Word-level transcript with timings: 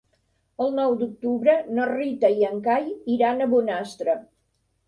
El 0.63 0.71
nou 0.77 0.95
d'octubre 1.01 1.53
na 1.79 1.85
Rita 1.91 2.33
i 2.39 2.47
en 2.49 2.59
Cai 2.71 2.91
iran 3.19 3.47
a 3.47 3.49
Bonastre. 3.55 4.19